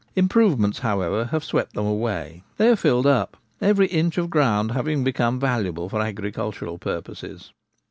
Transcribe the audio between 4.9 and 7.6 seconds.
be come valuable for agricultural purposes.